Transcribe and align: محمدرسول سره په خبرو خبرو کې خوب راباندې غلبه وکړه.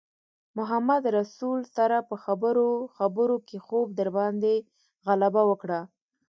محمدرسول 0.57 1.59
سره 1.75 1.97
په 2.09 2.15
خبرو 2.23 2.67
خبرو 2.97 3.35
کې 3.47 3.57
خوب 3.65 3.87
راباندې 4.07 4.55
غلبه 5.07 5.43
وکړه. 5.49 5.79